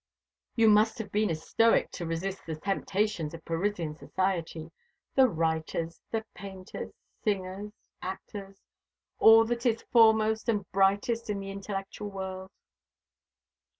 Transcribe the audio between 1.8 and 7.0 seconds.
to resist the temptations of Parisian society the writers, the painters,